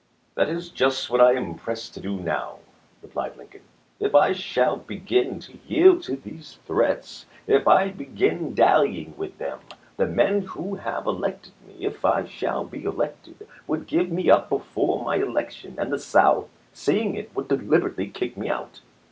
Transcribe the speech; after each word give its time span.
"That 0.33 0.49
is 0.49 0.69
just 0.69 1.11
what 1.11 1.21
I 1.21 1.33
am 1.33 1.53
pressed 1.53 1.93
to 1.93 1.99
do 1.99 2.15
now," 2.15 2.57
replied 3.03 3.37
Lincoln." 3.37 3.61
If 3.99 4.15
I 4.15 4.33
shall 4.33 4.75
begin 4.77 5.37
to 5.41 5.59
yield 5.67 6.01
to 6.05 6.15
these 6.15 6.57
threats, 6.65 7.27
if 7.45 7.67
I 7.67 7.89
begin 7.91 8.55
dallying 8.55 9.13
with 9.15 9.37
them, 9.37 9.59
the 9.97 10.07
men 10.07 10.41
who 10.57 10.73
have 10.77 11.05
elected 11.05 11.53
me 11.67 11.85
(if 11.85 12.03
I 12.03 12.25
shall 12.25 12.63
be 12.63 12.83
elected) 12.83 13.45
would 13.67 13.85
give 13.85 14.11
me 14.11 14.27
up 14.31 14.49
before 14.49 15.03
my 15.05 15.17
election, 15.17 15.75
and 15.77 15.93
the 15.93 15.99
South, 15.99 16.49
seeing 16.73 17.13
it, 17.13 17.29
would 17.35 17.47
deliberately 17.47 18.07
kick 18.09 18.35
me 18.35 18.49
out. 18.49 18.81